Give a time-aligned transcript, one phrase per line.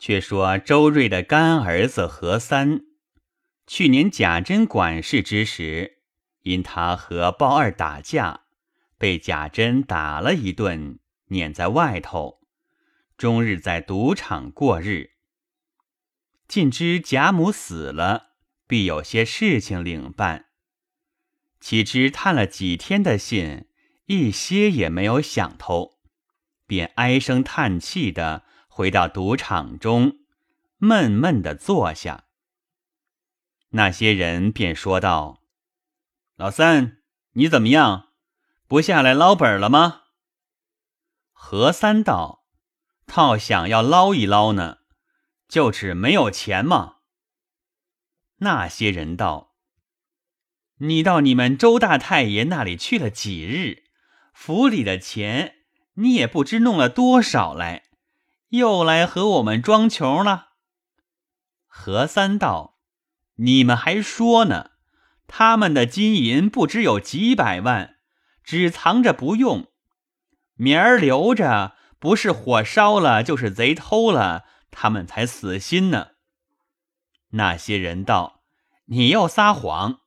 [0.00, 2.80] 却说周瑞的干儿子何三，
[3.66, 5.98] 去年贾珍管事之时，
[6.40, 8.44] 因他和鲍二打架，
[8.96, 12.40] 被贾珍打了一顿，撵在外头，
[13.18, 15.10] 终日在赌场过日。
[16.48, 18.30] 尽知贾母死了，
[18.66, 20.46] 必有些事情领办。
[21.60, 23.66] 岂知探了几天的信，
[24.06, 25.98] 一些也没有想透，
[26.66, 28.44] 便唉声叹气的
[28.80, 30.20] 回到赌场中，
[30.78, 32.24] 闷闷的坐下。
[33.72, 35.42] 那些人便说道
[36.36, 38.08] ：“老三，你怎么样？
[38.66, 40.04] 不下来捞本了吗？”
[41.30, 42.46] 何三道
[43.06, 44.78] ：“套想要捞一捞呢。”
[45.46, 47.00] 就是没有钱吗？
[48.36, 49.56] 那些人道
[50.80, 53.90] ：“你到你们周大太爷那里去了几日？
[54.32, 55.56] 府里的钱
[55.96, 57.89] 你也不知弄了多少来，
[58.50, 60.50] 又来和我们装穷了。”
[61.66, 62.78] 何三道
[63.36, 64.70] ：“你们还说呢？
[65.26, 67.96] 他们的金银不知有几百万，
[68.44, 69.72] 只藏着不用，
[70.54, 76.10] 明儿留着，不是火烧了，就是贼偷了。”他们才死心呢。
[77.30, 78.44] 那些人道
[78.86, 80.00] ：“你又撒谎！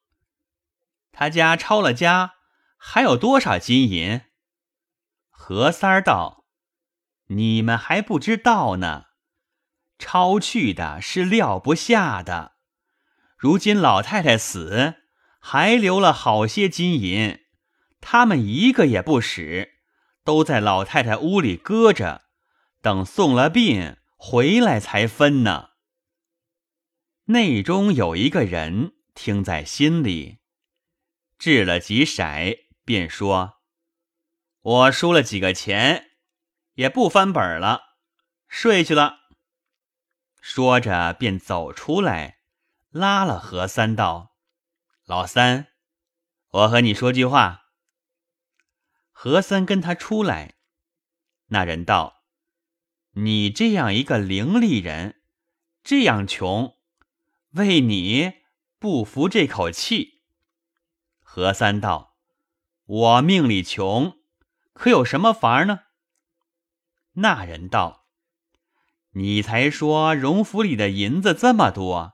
[1.12, 2.36] 他家抄了家，
[2.78, 4.22] 还有多少金银？”
[5.30, 6.43] 何三道
[7.36, 9.06] ：“你们还不知道呢。
[10.00, 12.54] 抄去的是撂不下的。
[13.38, 14.96] 如今老太太死，
[15.40, 17.40] 还留了好些金银，
[18.02, 19.80] 他们一个也不使，
[20.24, 22.24] 都在老太太屋里搁着，
[22.82, 25.72] 等送了殡。”回来才分呢。
[27.26, 30.38] 内中有一个人听在心里，
[31.38, 33.56] 掷了几骰，便说
[34.64, 36.12] ：“我输了几个钱，
[36.74, 37.82] 也不翻本了，
[38.48, 39.20] 睡去了。”
[40.42, 42.40] 说着便走出来，
[42.90, 44.36] 拉了何三道
[45.06, 45.68] ：“老三，
[46.50, 47.62] 我和你说句话。”
[49.12, 50.56] 何三跟他出来，
[51.48, 52.24] 那人道。
[53.16, 55.22] 你这样一个伶俐人，
[55.84, 56.76] 这样穷，
[57.52, 58.42] 为你
[58.80, 60.24] 不服这口气。
[61.22, 62.18] 何三道
[62.86, 64.18] ：“我命里穷，
[64.74, 65.82] 可有什么法儿呢？”
[67.14, 68.08] 那人道
[69.14, 72.14] ：“你才说荣府里的银子这么多，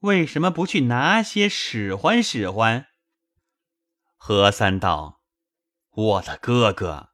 [0.00, 2.86] 为什么不去拿些使唤使唤？”
[4.16, 5.22] 何三道
[5.90, 7.10] ：“我的哥哥，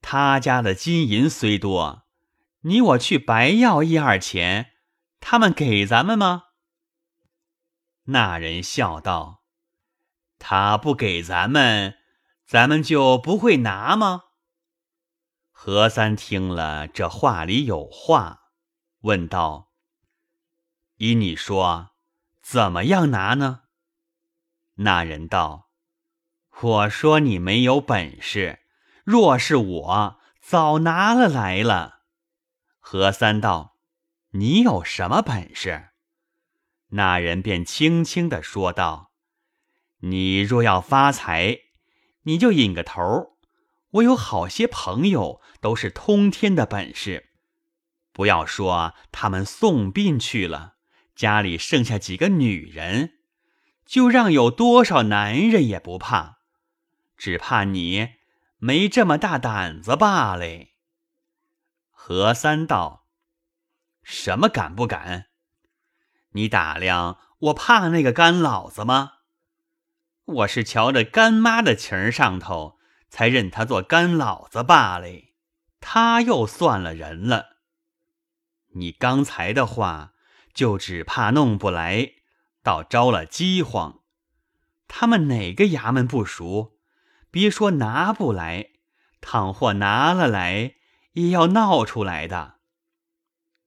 [0.00, 2.04] 他家的金银虽多。”
[2.62, 4.72] 你我去白要一二钱，
[5.20, 6.46] 他们给咱们吗？
[8.06, 9.44] 那人笑道
[10.40, 11.96] ：“他不给咱们，
[12.44, 14.24] 咱们就不会拿吗？”
[15.58, 18.52] 何三听了这话里有话，
[19.00, 19.72] 问道
[20.98, 21.92] ：“依你说，
[22.42, 23.62] 怎么样拿呢？”
[24.76, 25.70] 那人道
[26.60, 28.60] ：“我说你没有本事，
[29.02, 32.02] 若是我，早拿了来了。”
[32.78, 33.78] 何三道
[34.32, 35.88] ：“你有什么本事？”
[36.92, 39.10] 那人便轻轻的说道
[40.00, 41.60] ：“你若要发财，
[42.24, 43.35] 你就引个头。
[43.90, 47.30] 我有好些朋友都是通天的本事。
[48.12, 50.76] 不要说他们送殡去了，
[51.14, 53.18] 家里剩下几个女人，
[53.84, 56.38] 就让有多少男人也不怕，
[57.16, 58.14] 只怕你
[58.58, 60.46] 没这么大胆子罢了。”
[61.90, 63.06] 何三道
[64.02, 65.26] ：“什么敢不敢？
[66.30, 69.12] 你打量我怕那个干老子吗？
[70.24, 72.75] 我是瞧着干妈的情儿上头，
[73.08, 75.08] 才认他做干老子罢了。
[75.80, 77.56] 他又算了人了。
[78.74, 80.12] 你刚才的话，
[80.52, 82.12] 就只怕弄不来，
[82.62, 84.00] 倒招了饥荒。
[84.88, 86.78] 他们哪个衙门不熟？
[87.30, 88.70] 别说拿不来，
[89.20, 90.74] 倘或拿了来。”
[91.16, 92.56] 也要闹出来的。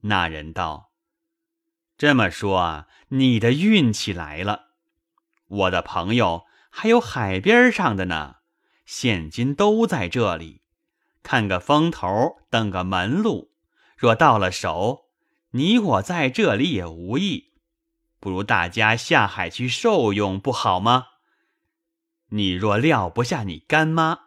[0.02, 0.92] 那人道
[1.98, 4.68] ：“这么说，你的运气来了。
[5.48, 8.36] 我的朋友还有海边上的呢，
[8.92, 10.64] 现今都在这里，
[11.22, 13.52] 看个风头，等个门路。
[13.96, 15.06] 若到了手，
[15.52, 17.54] 你我在这里也无益，
[18.20, 21.06] 不如大家下海去受用，不好吗？
[22.30, 24.22] 你若撂不下你干妈。”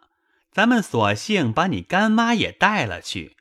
[0.49, 3.35] 咱们索性把你干妈也带了去，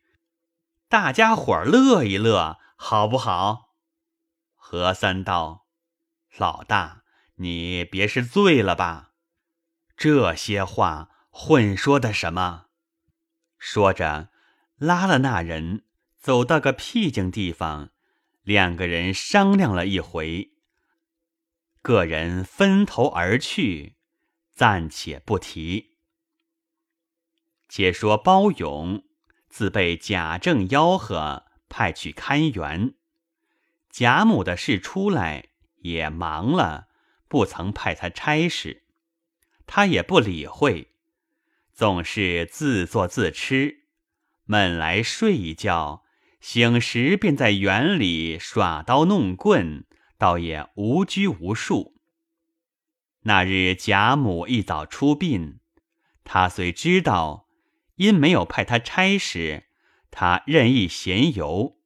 [0.89, 3.75] 大家伙乐一乐，好不好？
[4.57, 5.67] 何三道，
[6.37, 7.05] 老大，
[7.37, 9.11] 你别是醉了吧？
[9.95, 12.67] 这些话混说的什么？
[13.59, 14.29] 说着，
[14.77, 15.87] 拉了那人
[16.19, 17.91] 走到个僻静地方，
[18.43, 20.53] 两个人商量了一回，
[21.81, 23.97] 个人分头而去，
[24.53, 25.97] 暂且不提。
[27.67, 29.03] 且说包勇
[29.49, 32.95] 自被贾政吆喝，派去看园。
[33.89, 35.49] 贾母的事出来，
[35.79, 36.89] 也忙了，
[37.27, 38.85] 不曾派他差事，
[39.67, 40.92] 他也不理会，
[41.73, 43.85] 总是自作自吃，
[44.45, 46.05] 闷来睡一觉，
[46.41, 49.85] 醒时便在园里耍刀弄棍，
[50.19, 52.01] 倒也无拘无束。
[53.23, 55.61] 那日贾母一早出殡，
[56.25, 57.49] 他虽知道，
[57.97, 59.65] 因没有派他差事，
[60.11, 61.79] 他任意闲游，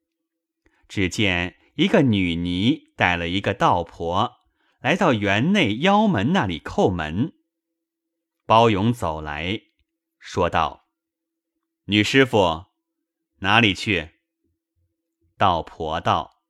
[0.88, 1.56] 只见。
[1.76, 4.36] 一个女尼带了一个道婆，
[4.80, 7.34] 来到园内腰门那里叩门。
[8.46, 9.60] 包勇走来
[10.26, 10.88] 说道
[11.86, 12.64] ：“女师傅，
[13.38, 14.18] 哪里去？”
[15.38, 16.42] 道婆道：“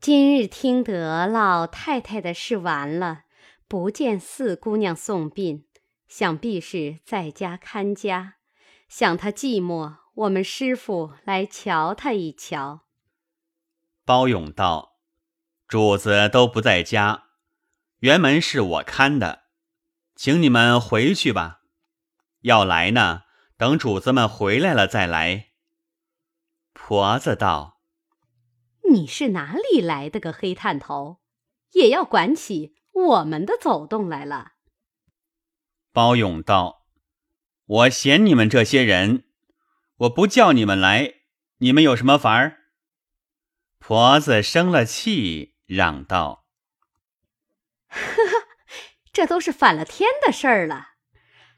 [0.00, 3.22] 今日听得老太太的事完了，
[3.68, 5.68] 不见四姑娘送殡，
[6.08, 8.38] 想必是在家看家。
[8.88, 12.80] 想她寂寞，我们师傅来瞧她一瞧。”
[14.04, 14.96] 包勇道
[15.68, 17.28] ：“主子都不在家，
[18.00, 19.44] 辕门是我看的，
[20.16, 21.60] 请你们回去吧。
[22.42, 23.22] 要来呢，
[23.56, 25.48] 等主子们回来了再来。”
[26.72, 27.80] 婆子道
[28.90, 31.20] ：“你是哪里来的个黑探头，
[31.72, 34.52] 也要管起我们的走动来了？”
[35.92, 36.86] 包勇道
[37.66, 39.24] ：“我嫌你们这些人，
[39.96, 41.14] 我不叫你们来，
[41.58, 42.60] 你们有什么法儿？”
[43.78, 46.46] 婆子生了气，嚷道
[47.88, 48.46] ：“呵呵，
[49.12, 50.91] 这都是反了天的事儿了！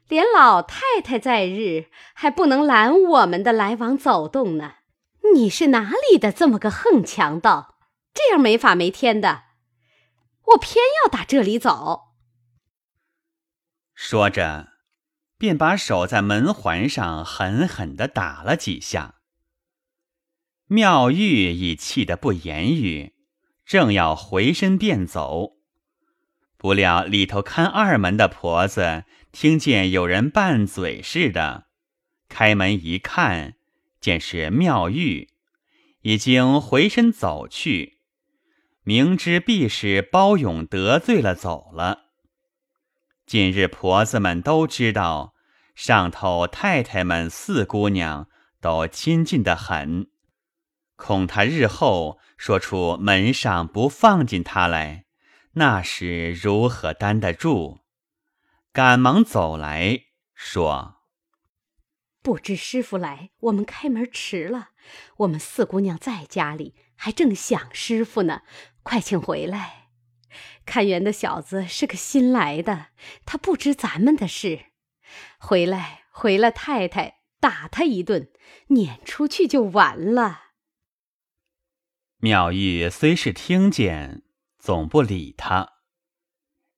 [0.07, 4.75] 连老太太在日，还不能拦我们的来往走动呢。
[5.33, 7.75] 你是哪里的这么个横强盗？
[8.13, 9.43] 这样没法没天的，
[10.49, 12.13] 我偏要打这里走。”
[13.95, 14.69] 说着，
[15.37, 19.15] 便把手在门环上狠狠的打了几下。
[20.67, 23.15] 妙玉已气得不言语，
[23.65, 25.57] 正要回身便走，
[26.57, 29.05] 不料里头看二门的婆子
[29.35, 31.65] 听见有人拌嘴似的，
[32.29, 33.55] 开门一看，
[33.99, 35.27] 见是妙玉，
[36.03, 37.97] 已经回身走去，
[38.83, 42.05] 明知必是包勇得罪了走了。
[43.25, 45.33] 近日婆子们都知道，
[45.75, 48.29] 上头太太们四姑娘
[48.61, 50.07] 都亲近的很。
[50.95, 55.03] 恐他日后说出门上不放进他来，
[55.55, 57.81] 那时如何担得住？
[58.75, 60.01] 赶忙走来
[60.33, 60.97] 说
[62.21, 64.71] ：“不知师傅来，我们开门迟了。
[65.19, 68.41] 我们四姑娘在家里，还正想师傅呢。
[68.83, 69.91] 快请回来！
[70.65, 72.87] 看园的小子是个新来的，
[73.25, 74.65] 他不知咱们的事。
[75.39, 78.29] 回来回了太太，打他一顿，
[78.67, 80.47] 撵出去就完了。”
[82.19, 84.23] 妙玉虽是听见，
[84.59, 85.74] 总不理他。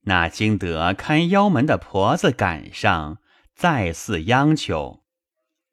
[0.08, 3.20] 那经得看腰门的婆子赶上，
[3.54, 5.04] 再次央求，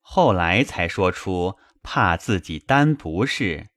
[0.00, 3.68] 后来才说出怕自己担不是，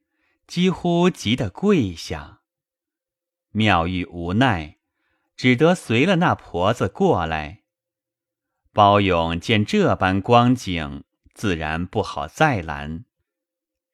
[0.47, 2.39] 几乎急得跪下。
[3.51, 4.77] 妙玉无奈，
[5.35, 7.61] 只得随了那婆子过来。
[8.73, 11.03] 包勇见这般光景，
[11.35, 13.05] 自然不好再拦，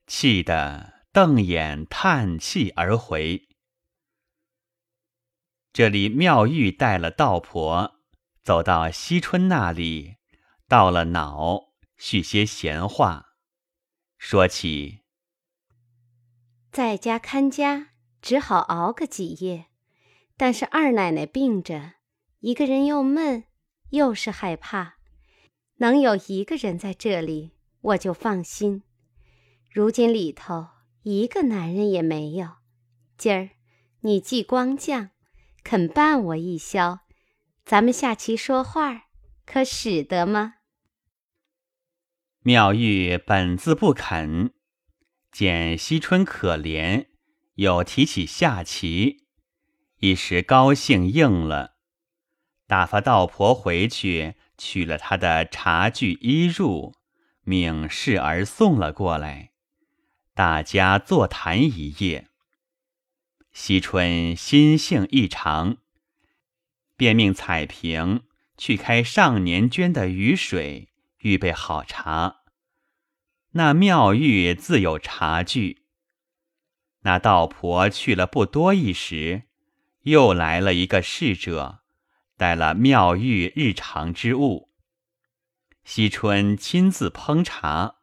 [0.07, 0.93] 气得。
[1.13, 3.47] 瞪眼叹气而回。
[5.73, 7.95] 这里妙玉带了道婆，
[8.43, 10.17] 走到惜春那里，
[10.67, 13.33] 到了脑，叙些闲话，
[14.19, 14.99] 说起
[16.71, 17.89] 在家看家，
[18.21, 19.65] 只好熬个几夜。
[20.37, 21.93] 但是二奶奶病着，
[22.41, 23.45] 一个人又闷，
[23.89, 24.97] 又是害怕，
[25.77, 28.83] 能有一个人在这里，我就放心。
[29.71, 30.67] 如今里头。
[31.05, 32.47] 一个男人也没有。
[33.17, 33.49] 今儿
[33.99, 35.09] 你既光降，
[35.63, 36.99] 肯伴我一宵，
[37.65, 39.05] 咱们下棋说话，
[39.45, 40.55] 可使得吗？
[42.41, 44.53] 妙玉本自不肯，
[45.31, 47.07] 见惜春可怜，
[47.55, 49.25] 又提起下棋，
[49.99, 51.77] 一时高兴应了，
[52.67, 56.93] 打发道婆回去取了他的茶具衣褥，
[57.43, 59.51] 命侍儿送了过来。
[60.33, 62.27] 大家坐谈一夜，
[63.53, 65.77] 惜春心性异常，
[66.97, 68.23] 便命彩萍
[68.57, 72.41] 去开上年捐的雨水，预备好茶。
[73.51, 75.85] 那妙玉自有茶具，
[77.01, 79.43] 那道婆去了不多一时，
[80.01, 81.83] 又来了一个侍者，
[82.35, 84.71] 带了妙玉日常之物。
[85.83, 87.97] 惜春亲自烹茶，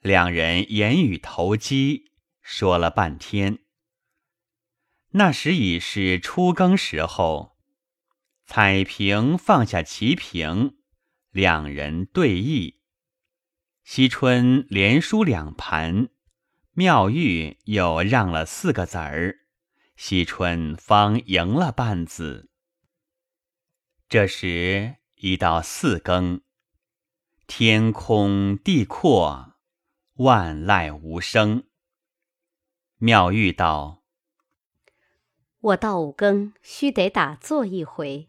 [0.00, 3.60] 两人言语投机，说了半天。
[5.14, 7.58] 那时已是初更时候，
[8.46, 10.78] 彩屏放下棋屏，
[11.30, 12.76] 两人对弈。
[13.84, 16.08] 惜春连输两盘。
[16.74, 19.40] 妙玉又让了四个子儿，
[19.94, 22.48] 惜春方赢了半子。
[24.08, 26.40] 这时已到四更，
[27.46, 29.56] 天空地阔，
[30.14, 31.64] 万籁无声。
[32.96, 34.01] 妙玉道
[35.62, 38.28] ：“我到五更须得打坐一回，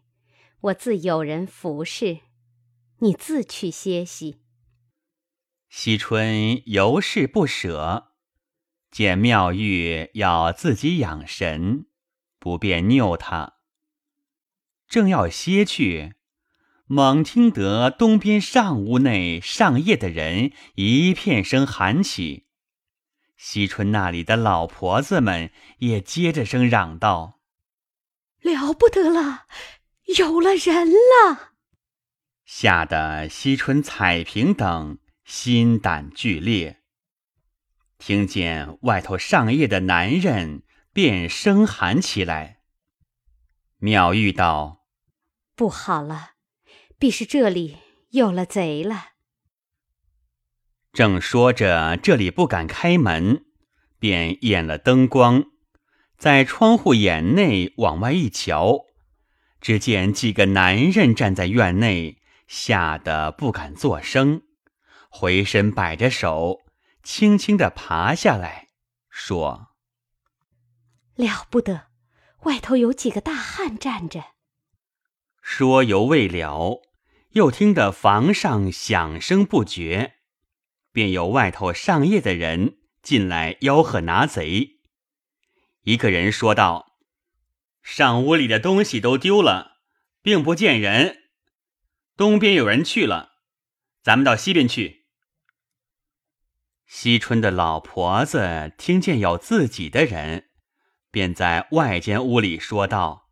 [0.60, 2.20] 我自有人服侍，
[3.00, 4.40] 你自去歇息。”
[5.68, 8.12] 惜春犹是不舍。
[8.92, 11.86] 见妙玉要自己养神，
[12.38, 13.54] 不便拗他。
[14.86, 16.14] 正要歇去，
[16.86, 22.46] 猛听得东边上屋内上夜的人一片声喊起，
[23.46, 27.40] 惜春那里的老婆子们也接着声嚷道
[28.40, 29.44] ：“了不得了，
[30.16, 31.52] 有了人了！”
[32.46, 36.80] 吓得惜春、彩萍等心胆俱裂。
[37.98, 40.62] 听见外头上夜的男人，
[40.94, 42.62] 便声喊起来。
[43.76, 44.86] 妙玉道
[45.54, 46.30] ：“不好了，
[46.98, 47.76] 必是这里
[48.08, 49.10] 有了贼了。”
[50.94, 53.44] 正说着，这里不敢开门，
[53.98, 55.46] 便掩了灯光，
[56.16, 58.84] 在窗户眼内往外一瞧，
[59.60, 64.42] 只见几个男人站在院内，吓得不敢作声，
[65.10, 66.60] 回身摆着手。
[67.02, 68.68] 轻轻的爬下来，
[69.10, 69.70] 说
[71.16, 71.88] ：“了不得，
[72.44, 74.24] 外头有几个大汉站着。”
[75.42, 76.80] 说犹未了，
[77.32, 80.14] 又听得房上响声不绝，
[80.94, 84.78] 便有外头上夜的人进来吆喝拿贼。
[85.82, 86.96] 一个人说道
[87.82, 89.78] ：“上屋里的东西都丢了，
[90.22, 91.24] 并不见人。
[92.16, 93.32] 东边有人去了，
[94.04, 95.06] 咱们到西边去。”
[96.86, 100.50] 惜春的老婆子听见有自己的人，
[101.10, 103.30] 便在外间屋里说道：“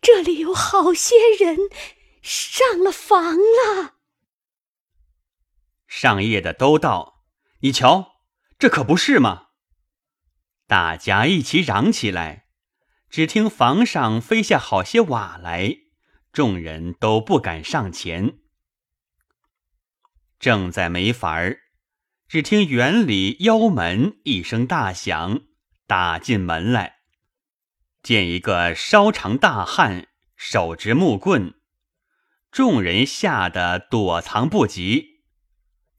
[0.00, 1.58] 这里有好些人
[2.22, 3.96] 上了房了。”
[5.94, 7.22] 上夜的都道
[7.60, 8.22] ：“你瞧，
[8.58, 9.48] 这可不是吗？”
[10.66, 12.46] 大家一起嚷起来，
[13.10, 15.76] 只听房上飞下好些瓦来，
[16.32, 18.38] 众人都不敢上前，
[20.40, 21.58] 正在没法儿。
[22.26, 25.42] 只听园里腰门一声大响，
[25.86, 27.00] 打进门来，
[28.02, 31.54] 见一个稍长大汉，手执木棍，
[32.50, 35.11] 众人吓得躲藏不及。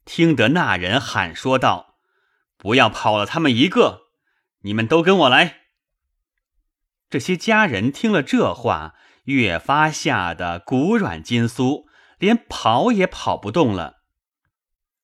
[0.04, 1.96] 听得那人喊说道
[2.56, 4.08] ：“不要跑了他们一个，
[4.60, 5.62] 你们都跟我来。”
[7.10, 8.94] 这些家人听了这话，
[9.24, 11.84] 越发吓得骨软筋酥，
[12.18, 14.02] 连跑也跑不动了。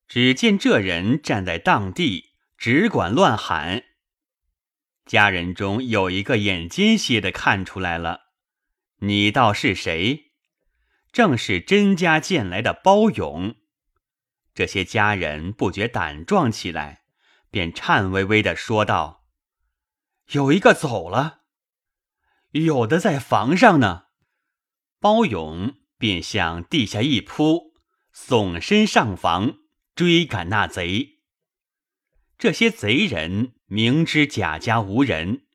[0.08, 3.84] 只见这人站在当地，只管乱喊。
[5.06, 8.22] 家人中有一个眼尖些的看出来了，
[8.98, 10.32] 你道是谁？
[11.12, 13.56] 正是甄家见来的包勇。
[14.60, 17.04] 这些家人不觉胆壮起来，
[17.50, 19.24] 便颤巍巍的说道
[20.32, 21.44] ：“有一个走了，
[22.50, 24.08] 有的在房上呢。”
[25.00, 27.72] 包勇便向地下一扑，
[28.14, 29.60] 耸身上房。
[29.94, 31.20] 追赶那贼，
[32.36, 35.46] 这些贼人明知贾家无人，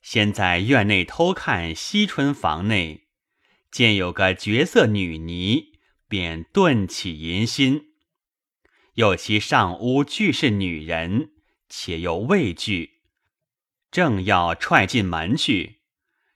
[0.00, 3.08] 先在院内偷看惜春房内，
[3.72, 5.72] 见有个绝色女尼，
[6.06, 7.93] 便顿起淫心。
[8.94, 11.32] 又其上屋俱是女人，
[11.68, 13.02] 且又畏惧，
[13.90, 15.80] 正要踹进门去，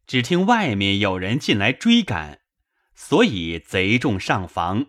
[0.06, 2.40] 只听外面有人进来追赶，
[2.94, 4.86] 所以贼众上房，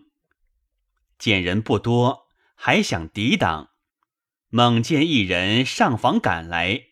[1.18, 2.28] 见人不多。
[2.62, 3.70] 还想抵挡，
[4.50, 6.88] 猛见一人上房赶来。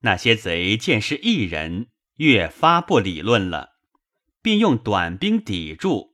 [0.00, 3.78] 那些贼见是一人，越发不理论了，
[4.42, 6.11] 便用短兵抵住。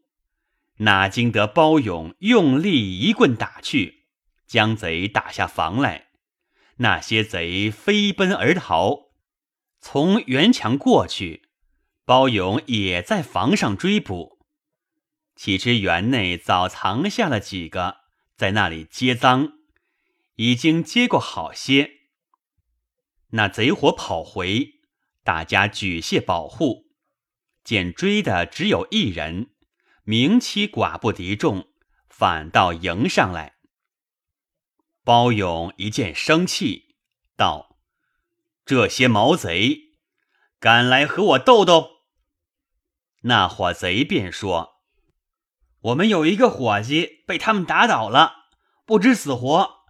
[0.79, 4.07] 哪经得包勇用力一棍打去，
[4.47, 6.09] 将贼打下房来。
[6.77, 9.11] 那些贼飞奔而逃，
[9.81, 11.49] 从园墙过去，
[12.05, 14.39] 包勇也在房上追捕。
[15.35, 18.09] 岂知园内早藏下了几个。
[18.37, 19.55] 在那里接赃，
[20.37, 21.91] 已经接过好些。
[23.31, 24.75] 那贼火跑回，
[25.25, 26.85] 大家举械保护，
[27.65, 29.51] 见追的只有一人，
[30.11, 31.69] 明妻寡不敌众，
[32.09, 33.57] 反倒迎上来。
[35.05, 36.97] 包勇一见生气，
[37.37, 37.77] 道
[38.65, 39.99] ：“这些毛贼，
[40.59, 42.05] 敢来和我斗斗？”
[43.25, 44.81] 那伙贼便说
[45.93, 48.47] ：“我们有一个伙计被他们打倒了，
[48.87, 49.81] 不知死活，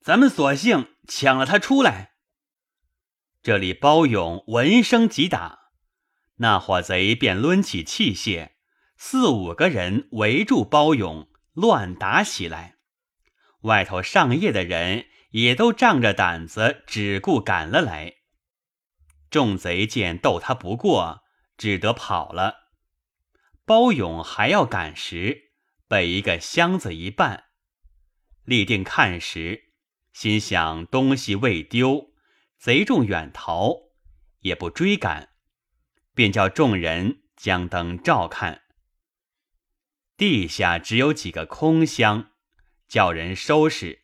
[0.00, 2.14] 咱们索性抢了他出来。”
[3.44, 5.72] 这里包勇闻声即打，
[6.36, 8.51] 那伙贼便抡起器械，
[9.04, 12.76] 四五个人围住包勇，乱打起来。
[13.62, 18.14] 外头上夜的人也都仗着胆子，只顾赶了来。
[19.28, 21.24] 众贼见斗他不过，
[21.58, 22.70] 只得跑了。
[23.64, 25.50] 包勇还要赶时，
[25.88, 27.40] 被一个箱子一绊，
[28.44, 29.72] 立定看时，
[30.12, 32.12] 心想东西未丢，
[32.56, 33.74] 贼众远逃，
[34.42, 35.30] 也不追赶，
[36.14, 38.61] 便叫众人将灯照看，
[40.22, 42.30] 地下只有几个空箱。
[42.86, 44.02] 叫人收拾，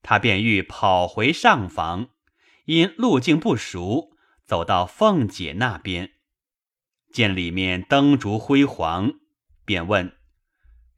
[0.00, 2.10] 他便欲跑回上房，
[2.66, 4.12] 因路径不熟，
[4.44, 6.12] 走到凤姐那边，
[7.12, 9.14] 见里面灯烛辉煌，
[9.64, 10.16] 便问：“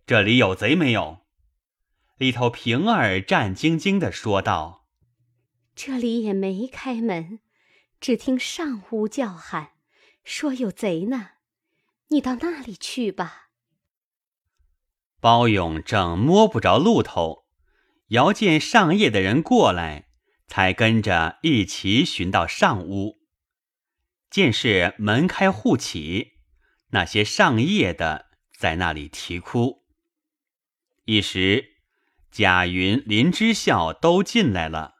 [0.04, 1.20] 这里有贼没有？”
[2.18, 4.86] 里头平儿战兢兢的说道
[5.74, 7.40] ：“这里也没开门，
[7.98, 9.70] 只听上屋叫喊，
[10.22, 11.30] 说有贼呢。
[12.08, 13.40] 你到那里去吧。”
[15.25, 17.47] 包勇正摸不着路头，
[18.09, 20.09] 遥见上夜的人过来，
[20.47, 23.23] 才跟着一齐寻到上屋。
[24.28, 26.33] 见是门开户起，
[26.90, 29.87] 那些上夜的在那里啼哭。
[31.07, 31.76] 一时
[32.31, 34.97] 贾云、林之孝都进来了，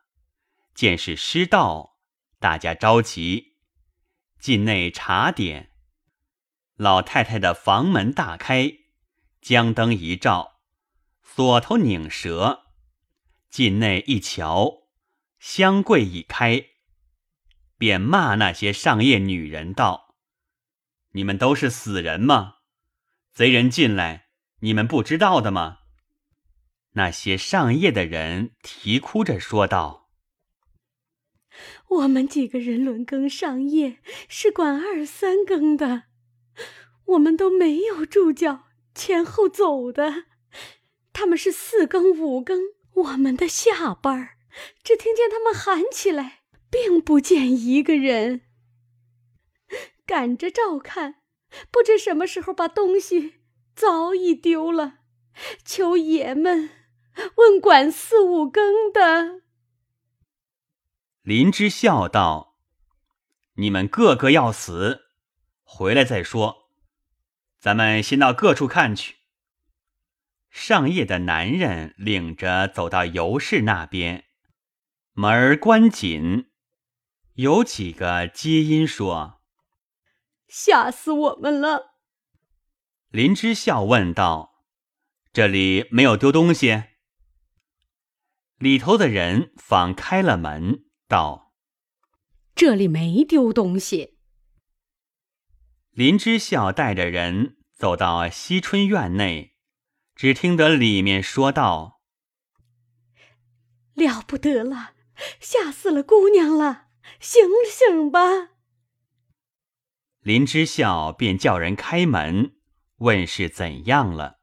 [0.75, 1.99] 见是失道，
[2.38, 3.59] 大家着急，
[4.40, 5.72] 进内查点，
[6.77, 8.84] 老太太的房门大开。
[9.44, 10.62] 将灯一照，
[11.22, 12.62] 锁头拧折，
[13.50, 14.88] 进内一瞧，
[15.38, 16.64] 箱柜已开，
[17.76, 20.14] 便骂那些上夜女人道
[21.12, 22.54] ：“你们都是死人吗？
[23.35, 24.28] 贼人进来，
[24.61, 25.80] 你们不知道的吗？”
[26.96, 30.09] 那些上夜的人啼哭着说道
[32.00, 36.04] ：“我们几个人轮更上夜，是管二三更的，
[37.04, 38.63] 我们都没有住觉。”
[38.94, 40.24] 前后走的，
[41.12, 42.61] 他们是四更五更，
[42.94, 44.37] 我们的下班儿，
[44.83, 48.42] 只听见他们喊起来，并不见一个人。
[50.07, 51.16] 赶着照看，
[51.70, 53.35] 不知什么时候把东西
[53.74, 55.00] 早已丢了。
[55.64, 56.70] 求爷们
[57.37, 59.42] 问管四五更的。
[61.22, 62.59] 林之笑道
[63.57, 65.07] ：“你们个个要死，
[65.64, 66.63] 回来再说。”
[67.64, 69.16] 咱们先到各处看去。
[70.50, 74.27] 上夜的男人领着走到尤氏那边，
[75.14, 76.50] 门儿关紧。
[77.37, 79.40] 有几个接音说
[80.46, 81.94] ：“吓死我们了。”
[83.09, 84.66] 林之孝问道
[85.33, 86.83] ：“这里没有丢东西？”
[88.61, 91.55] 里头的人方开了门，道
[92.55, 94.11] ：“这里没丢东西。”
[95.94, 99.54] 林之孝带着人走到惜春院内，
[100.16, 102.00] 只听得里面说道
[103.94, 104.94] ：“了不得了，
[105.38, 106.88] 吓死了姑娘了！
[107.20, 108.48] 醒醒吧！”
[110.18, 112.57] 林之孝便叫人开门，
[112.96, 114.40] 问是怎样了。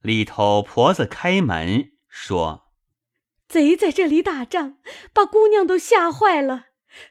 [0.00, 2.72] 里头婆子开门说
[3.46, 4.78] ：“贼在这里打仗，
[5.12, 6.66] 把姑娘都吓坏了。”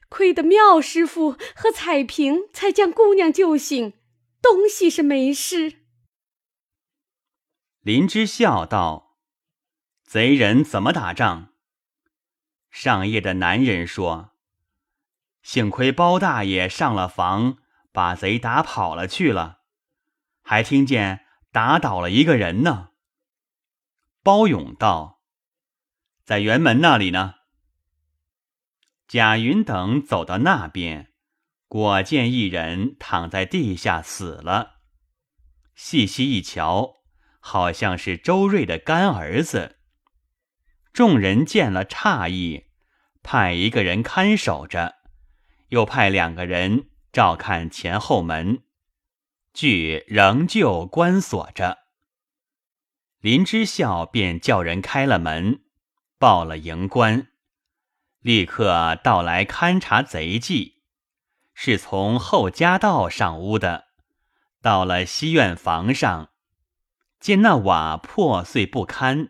[0.10, 3.94] 亏得妙师傅和彩萍才将姑娘救醒，
[4.42, 5.86] 东西是没事。
[7.82, 9.18] 林之笑道
[10.04, 11.54] ：“贼人怎么打仗？”
[12.70, 14.32] 上夜的男人说
[15.42, 17.58] ：“幸亏包大爷上了房，
[17.92, 19.62] 把贼打跑了去了，
[20.42, 22.90] 还听见打倒了一个人呢。”
[24.22, 25.22] 包勇道
[26.26, 27.36] ：“在辕门那里呢。”
[29.08, 31.14] 贾云等走到那边，
[31.70, 34.82] 果见一人躺在地下死了。
[35.76, 36.98] 细细一瞧，
[37.40, 39.78] 好像是周瑞的干儿子。
[40.92, 42.66] 众人见了诧异，
[43.24, 44.96] 派一个人看守着，
[45.70, 48.64] 又派两个人照看前后门，
[49.54, 51.78] 俱仍旧关锁着。
[53.20, 55.62] 林之孝便叫人开了门，
[56.18, 57.30] 报了营官。
[58.28, 60.82] 立刻到来勘察贼迹，
[61.54, 63.86] 是从后家道上屋的。
[64.62, 66.32] 到了西院房上，
[67.22, 69.30] 见那瓦破碎不堪，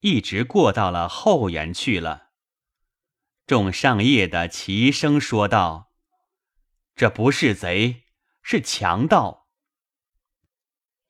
[0.00, 2.24] 一直过到了后园去了。
[3.46, 5.92] 众上夜的齐声说道
[6.94, 8.02] ：“这不是贼，
[8.42, 9.46] 是强盗。”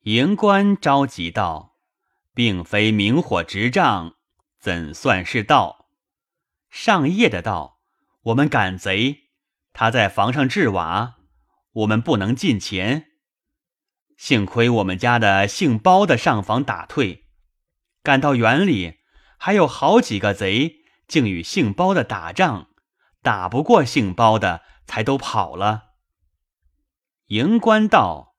[0.03, 1.75] 营官着急道
[2.33, 4.15] ：“并非明火执仗，
[4.57, 5.73] 怎算是盗？”
[6.69, 7.79] 上夜的道
[8.23, 9.29] ：“我们赶贼，
[9.73, 11.15] 他在房上置瓦，
[11.71, 13.11] 我们不能进前。”
[14.17, 17.27] 幸亏我们家的姓包的上房打退，
[18.01, 18.99] 赶到园里，
[19.37, 20.77] 还有好几个贼，
[21.07, 22.69] 竟与姓包的打仗，
[23.21, 25.93] 打不过姓包的，才都跑了。
[27.27, 28.35] 营官道：“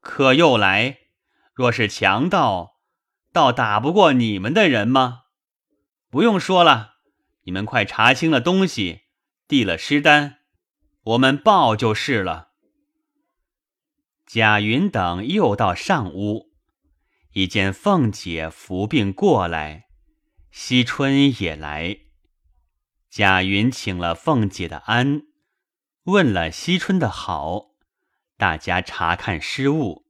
[0.00, 0.98] 可又来？
[1.54, 2.80] 若是强盗，
[3.32, 5.22] 倒打不过你们的人吗？
[6.10, 6.95] 不用说了，
[7.46, 9.02] 你们快查清了东西，
[9.46, 10.40] 递了尸单，
[11.02, 12.50] 我们报就是了。”
[14.26, 16.52] 贾云等又到上屋，
[17.34, 19.86] 一见凤姐服病过来，
[20.50, 21.98] 惜春也来。
[23.08, 25.22] 贾云请了凤姐的安，
[26.02, 27.70] 问了惜春的好，
[28.36, 30.04] 大家查看失物。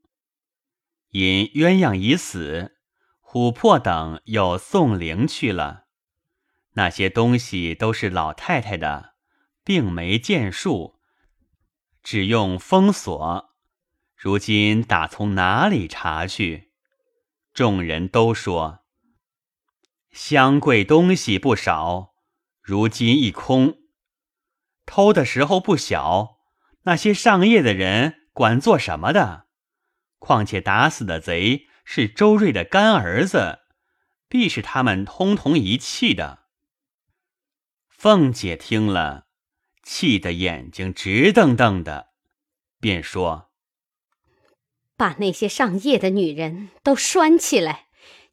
[1.11, 2.77] 因鸳鸯已死，
[3.23, 5.86] 琥珀等又送灵去了。
[6.77, 9.15] 那些东西都是老太太的，
[9.65, 11.01] 并没见数，
[12.03, 13.55] 只用封锁。
[14.15, 16.73] 如今打从哪里查去？
[17.55, 18.81] 众人都说
[20.11, 22.15] 香贵东西不少，
[22.61, 23.79] 如今一空。
[24.85, 26.39] 偷的时候不小，
[26.83, 29.47] 那些上夜的人管做什么的？
[30.19, 33.61] 况且打死的贼是周瑞的干儿子，
[34.29, 36.46] 必是他们通同一气的。
[37.97, 39.27] 凤姐听了，
[39.83, 42.11] 气得眼睛直瞪瞪的，
[42.79, 43.51] 便说。
[44.99, 47.87] 把那些上夜的女人都拴起来，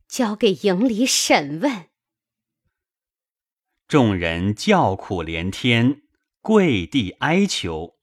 [0.06, 1.88] 交给营里审问。
[3.88, 6.02] 众人叫苦连天，
[6.42, 7.96] 跪地哀求，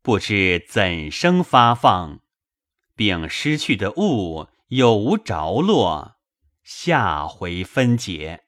[0.00, 2.20] 不知怎生发放，
[2.96, 6.16] 并失去的物有无着落，
[6.62, 8.43] 下回分解。